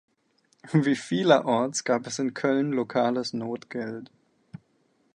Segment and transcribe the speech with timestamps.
[0.73, 4.09] Wie vielerorts gab es in Köln lokales Notgeld.